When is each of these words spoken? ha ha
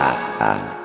ha 0.00 0.12
ha 0.38 0.81